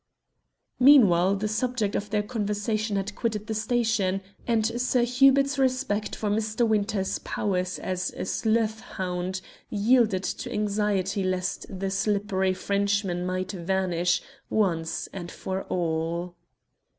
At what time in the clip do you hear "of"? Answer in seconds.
1.95-2.09